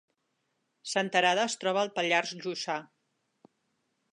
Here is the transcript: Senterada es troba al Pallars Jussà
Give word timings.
Senterada 0.93 1.43
es 1.49 1.57
troba 1.65 1.83
al 1.87 1.91
Pallars 1.99 2.33
Jussà 2.47 2.79